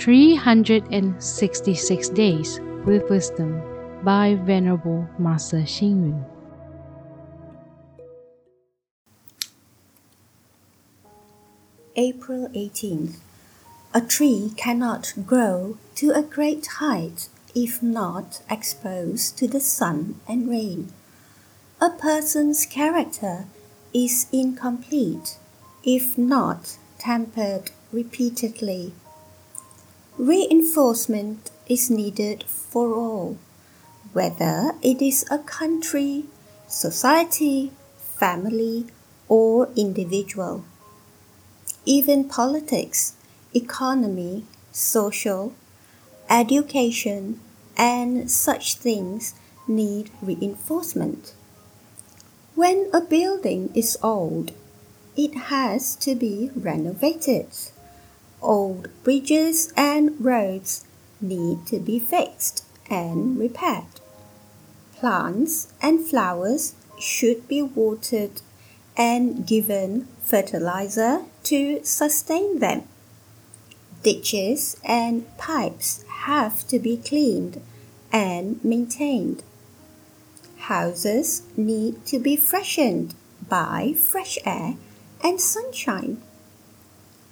[0.00, 3.60] 366 Days with Wisdom
[4.02, 6.24] by Venerable Master Hsing Yun.
[11.96, 13.16] April 18th.
[13.92, 20.48] A tree cannot grow to a great height if not exposed to the sun and
[20.48, 20.94] rain.
[21.78, 23.44] A person's character
[23.92, 25.36] is incomplete
[25.84, 28.94] if not tempered repeatedly.
[30.20, 33.38] Reinforcement is needed for all,
[34.12, 36.26] whether it is a country,
[36.68, 38.84] society, family,
[39.28, 40.66] or individual.
[41.86, 43.14] Even politics,
[43.54, 45.54] economy, social,
[46.28, 47.40] education,
[47.74, 49.32] and such things
[49.66, 51.32] need reinforcement.
[52.54, 54.52] When a building is old,
[55.16, 57.46] it has to be renovated.
[58.42, 60.84] Old bridges and roads
[61.20, 64.00] need to be fixed and repaired.
[64.96, 68.42] Plants and flowers should be watered
[68.96, 72.84] and given fertilizer to sustain them.
[74.02, 77.60] Ditches and pipes have to be cleaned
[78.12, 79.42] and maintained.
[80.56, 83.14] Houses need to be freshened
[83.48, 84.76] by fresh air
[85.22, 86.22] and sunshine.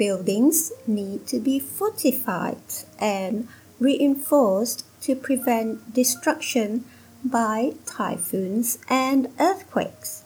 [0.00, 2.56] Buildings need to be fortified
[2.98, 3.46] and
[3.78, 6.86] reinforced to prevent destruction
[7.22, 10.24] by typhoons and earthquakes.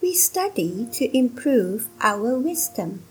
[0.00, 3.02] We study to improve our wisdom.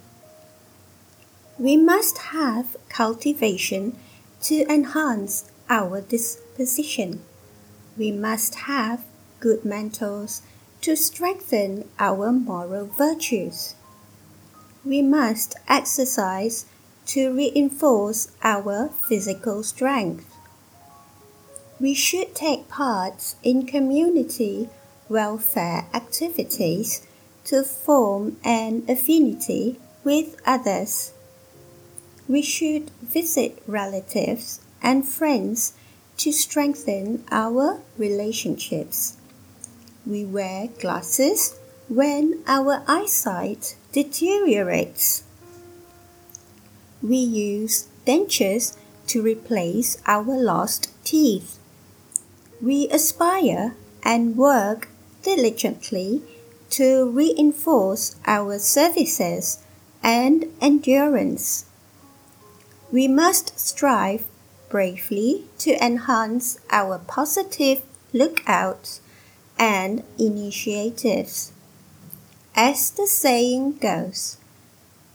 [1.59, 3.97] We must have cultivation
[4.43, 7.21] to enhance our disposition.
[7.97, 9.03] We must have
[9.41, 10.41] good mentors
[10.83, 13.75] to strengthen our moral virtues.
[14.85, 16.65] We must exercise
[17.07, 20.25] to reinforce our physical strength.
[21.79, 24.69] We should take part in community
[25.09, 27.05] welfare activities
[27.45, 31.13] to form an affinity with others.
[32.27, 35.73] We should visit relatives and friends
[36.17, 39.17] to strengthen our relationships.
[40.05, 41.57] We wear glasses
[41.87, 45.23] when our eyesight deteriorates.
[47.01, 48.75] We use dentures
[49.07, 51.59] to replace our lost teeth.
[52.61, 54.89] We aspire and work
[55.21, 56.21] diligently
[56.71, 59.59] to reinforce our services
[60.01, 61.65] and endurance.
[62.91, 64.25] We must strive
[64.69, 69.01] bravely to enhance our positive lookouts
[69.57, 71.52] and initiatives.
[72.55, 74.37] As the saying goes,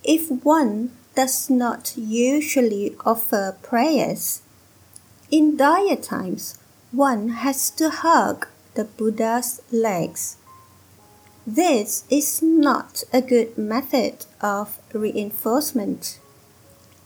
[0.03, 4.43] if one does not usually offer prayers,
[5.31, 6.59] in dire times
[6.91, 10.37] one has to hug the Buddha's legs.
[11.47, 16.19] This is not a good method of reinforcement.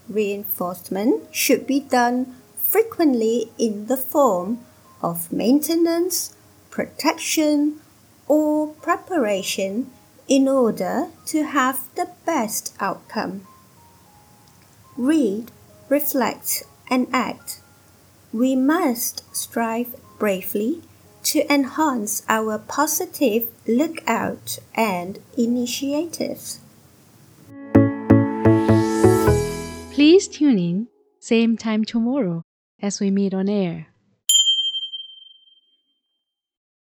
[0.09, 4.65] Reinforcement should be done frequently in the form
[4.99, 6.35] of maintenance,
[6.71, 7.81] protection,
[8.27, 9.91] or preparation
[10.33, 13.45] in order to have the best outcome.
[14.97, 15.51] Read,
[15.89, 17.61] reflect, and act.
[18.33, 20.81] We must strive bravely
[21.25, 26.59] to enhance our positive lookout and initiatives.
[29.93, 30.87] Please tune in,
[31.19, 32.41] same time tomorrow
[32.81, 33.92] as we meet on air.